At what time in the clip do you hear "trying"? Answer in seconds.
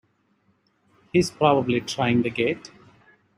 1.79-2.23